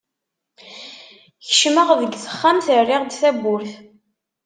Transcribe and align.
Kecmeɣ 1.47 1.89
deg 1.99 2.11
texxamt, 2.23 2.67
rriɣ-d 2.81 3.11
tawwurt. 3.21 3.71